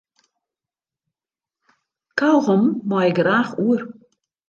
Kaugom 2.17 2.63
mei 2.89 3.09
ik 3.11 3.17
graach 3.21 3.51
oer. 3.67 3.81